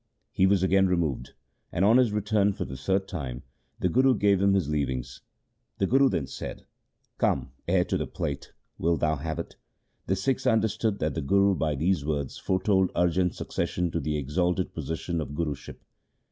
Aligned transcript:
He 0.31 0.47
was 0.47 0.63
again 0.63 0.87
re 0.87 0.95
moved, 0.97 1.33
and 1.71 1.85
on 1.85 1.97
his 1.97 2.11
return 2.11 2.53
for 2.53 2.65
the 2.65 2.75
third 2.75 3.07
time 3.07 3.43
the 3.79 3.87
Guru 3.87 4.15
gave 4.15 4.41
him 4.41 4.55
his 4.55 4.67
leavings. 4.67 5.21
The 5.77 5.85
Guru 5.85 6.09
then 6.09 6.25
said,' 6.25 6.65
Come, 7.19 7.51
heir 7.67 7.83
to 7.83 7.97
the 7.99 8.07
plate, 8.07 8.51
wilt 8.79 9.01
thou 9.01 9.17
have 9.17 9.37
it?' 9.37 9.57
The 10.07 10.15
Sikhs 10.15 10.47
understood 10.47 10.97
that 10.97 11.13
the 11.13 11.21
Guru, 11.21 11.53
by 11.53 11.75
these 11.75 12.03
words, 12.03 12.39
foretold 12.39 12.91
Arjan's 12.95 13.37
succession 13.37 13.91
to 13.91 13.99
the 13.99 14.17
exalted 14.17 14.73
position 14.73 15.21
of 15.21 15.35
Guruship. 15.35 15.79